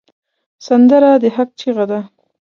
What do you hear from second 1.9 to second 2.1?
ده